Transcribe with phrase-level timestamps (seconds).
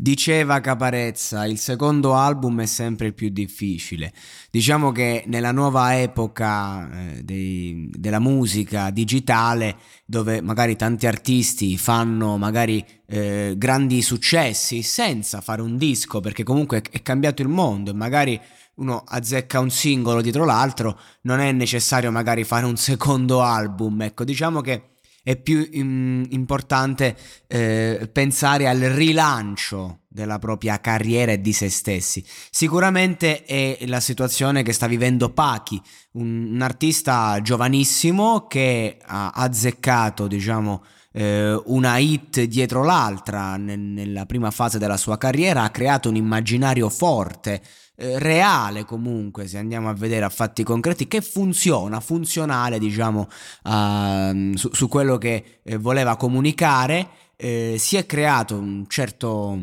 [0.00, 4.12] Diceva Caparezza, il secondo album è sempre il più difficile.
[4.48, 12.36] Diciamo che nella nuova epoca eh, dei, della musica digitale, dove magari tanti artisti fanno
[12.36, 17.94] magari eh, grandi successi senza fare un disco, perché comunque è cambiato il mondo e
[17.94, 18.40] magari
[18.76, 24.02] uno azzecca un singolo dietro l'altro, non è necessario magari fare un secondo album.
[24.02, 24.90] Ecco, diciamo che
[25.22, 27.16] è più um, importante
[27.46, 32.24] eh, pensare al rilancio della propria carriera e di se stessi.
[32.50, 35.80] Sicuramente è la situazione che sta vivendo Pachi,
[36.12, 44.26] un, un artista giovanissimo che ha azzeccato, diciamo, eh, una hit dietro l'altra nel, nella
[44.26, 47.62] prima fase della sua carriera, ha creato un immaginario forte
[48.00, 53.28] eh, reale comunque, se andiamo a vedere a fatti concreti, che funziona, funzionale diciamo
[53.64, 59.58] uh, su, su, quello che eh, voleva comunicare, eh, si è creato un certo,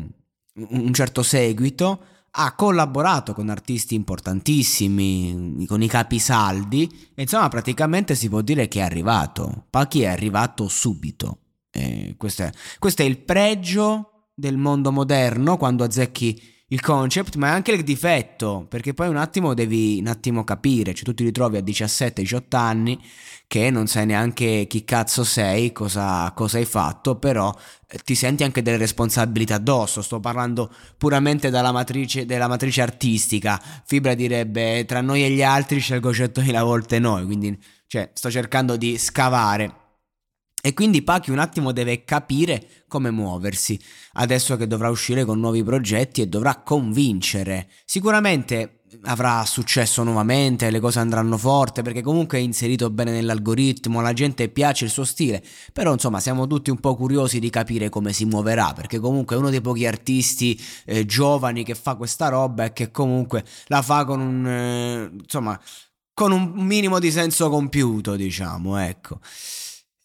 [0.52, 8.42] un certo seguito, ha collaborato con artisti importantissimi, con i capisaldi, insomma praticamente si può
[8.42, 11.38] dire che è arrivato, Pachi è arrivato subito.
[11.70, 17.48] Eh, questo, è, questo è il pregio del mondo moderno quando azzecchi il concept, ma
[17.48, 21.22] è anche il difetto, perché poi un attimo devi un attimo capire, cioè tu ti
[21.22, 23.00] ritrovi a 17-18 anni
[23.46, 27.54] che non sai neanche chi cazzo sei, cosa, cosa hai fatto, però
[27.88, 33.62] eh, ti senti anche delle responsabilità addosso, sto parlando puramente dalla matrice, della matrice artistica,
[33.84, 37.56] Fibra direbbe tra noi e gli altri scelgo 100.000 volte noi, quindi
[37.86, 39.84] cioè, sto cercando di scavare
[40.66, 43.78] e quindi Pachi un attimo deve capire come muoversi,
[44.14, 47.68] adesso che dovrà uscire con nuovi progetti e dovrà convincere.
[47.84, 54.12] Sicuramente avrà successo nuovamente, le cose andranno forte perché comunque è inserito bene nell'algoritmo, la
[54.12, 55.40] gente piace il suo stile,
[55.72, 59.38] però insomma siamo tutti un po' curiosi di capire come si muoverà perché comunque è
[59.38, 64.04] uno dei pochi artisti eh, giovani che fa questa roba e che comunque la fa
[64.04, 65.60] con un eh, insomma
[66.12, 69.20] con un minimo di senso compiuto, diciamo, ecco.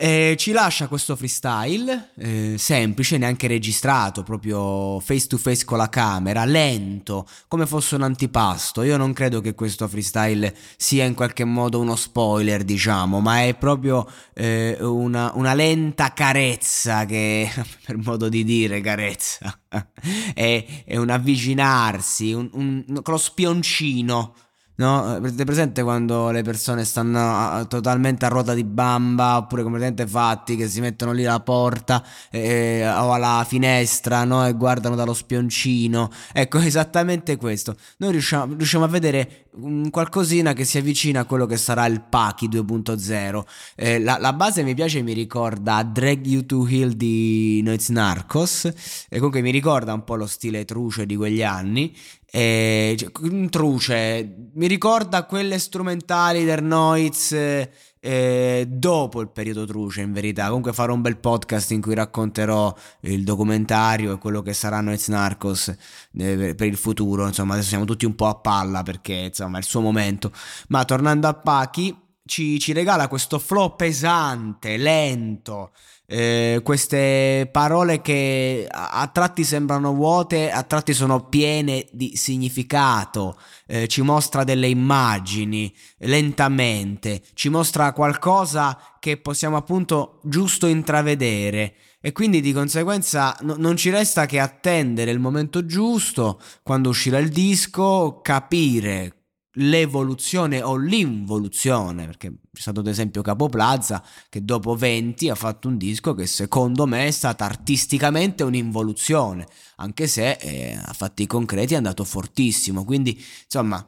[0.03, 5.89] E ci lascia questo freestyle eh, semplice, neanche registrato, proprio face to face con la
[5.89, 8.81] camera, lento, come fosse un antipasto.
[8.81, 13.53] Io non credo che questo freestyle sia in qualche modo uno spoiler, diciamo, ma è
[13.53, 17.47] proprio eh, una, una, lenta carezza che,
[17.85, 19.56] per modo di dire, carezza,
[20.34, 24.34] è, è un avvicinarsi, un, un, con lo spioncino
[24.81, 25.05] No?
[25.05, 30.67] Avete presente quando le persone stanno totalmente a ruota di bamba oppure completamente fatti che
[30.67, 34.43] si mettono lì alla porta eh, o alla finestra no?
[34.43, 36.09] e guardano dallo spioncino?
[36.33, 37.75] Ecco, esattamente questo.
[37.97, 39.45] Noi riusciamo, riusciamo a vedere
[39.89, 43.43] qualcosina che si avvicina a quello che sarà il Paki 2.0.
[43.75, 48.65] Eh, la, la, base mi piace, mi ricorda Drag You to Hill di Noiz Narcos.
[49.09, 51.95] E comunque mi ricorda un po' lo stile truce di quegli anni.
[52.31, 53.11] E, cioè,
[53.49, 57.69] truce, mi ricorda quelle strumentali del Noiz eh,
[58.01, 60.47] dopo il periodo truce in verità.
[60.47, 65.07] Comunque farò un bel podcast in cui racconterò il documentario e quello che sarà Noiz
[65.09, 65.75] Narcos
[66.17, 67.27] eh, per il futuro.
[67.27, 70.31] Insomma, adesso siamo tutti un po' a palla perché insomma è il suo momento.
[70.69, 71.95] Ma tornando a Pachi
[72.26, 75.72] ci, ci regala questo flow pesante, lento,
[76.06, 83.88] eh, queste parole che a tratti sembrano vuote, a tratti sono piene di significato, eh,
[83.88, 91.76] ci mostra delle immagini lentamente, ci mostra qualcosa che possiamo appunto giusto intravedere.
[92.03, 97.20] E quindi di conseguenza no, non ci resta che attendere il momento giusto, quando uscirà
[97.20, 99.21] il disco, capire
[99.55, 105.67] l'evoluzione o l'involuzione, perché c'è stato ad esempio Capo Plaza che dopo 20 ha fatto
[105.67, 111.73] un disco che secondo me è stata artisticamente un'involuzione, anche se eh, a fatti concreti
[111.73, 113.85] è andato fortissimo, quindi insomma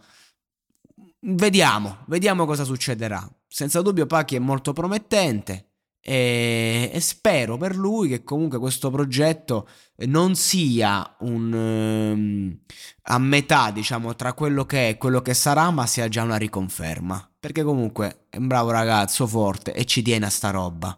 [1.22, 3.28] vediamo, vediamo cosa succederà.
[3.48, 5.73] Senza dubbio Pacchi è molto promettente,
[6.06, 9.70] e, e, spero per lui che comunque questo progetto
[10.08, 12.58] non sia un, um,
[13.04, 16.36] a metà, diciamo, tra quello che è e quello che sarà, ma sia già una
[16.36, 17.32] riconferma.
[17.40, 20.98] Perché comunque è un bravo ragazzo forte e ci tiene a sta roba.